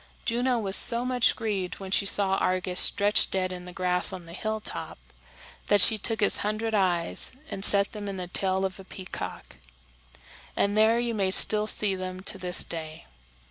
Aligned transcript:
Juno 0.25 0.57
was 0.57 0.75
so 0.75 1.05
much 1.05 1.35
grieved 1.35 1.77
when 1.79 1.91
she 1.91 2.07
saw 2.07 2.35
Argus 2.37 2.79
stretched 2.79 3.29
dead 3.29 3.51
in 3.51 3.65
the 3.65 3.71
grass 3.71 4.11
on 4.11 4.25
the 4.25 4.33
hilltop, 4.33 4.97
that 5.67 5.79
she 5.79 5.99
took 5.99 6.21
his 6.21 6.39
hundred 6.39 6.73
eyes 6.73 7.31
and 7.51 7.63
set 7.63 7.91
them 7.91 8.09
in 8.09 8.17
the 8.17 8.25
tail 8.25 8.65
of 8.65 8.79
a 8.79 8.83
peacock; 8.83 9.57
and 10.57 10.75
there 10.75 10.97
you 10.97 11.13
may 11.13 11.29
still 11.29 11.67
see 11.67 11.93
them 11.93 12.19
to 12.21 12.39
this 12.39 12.63
day. 12.63 13.05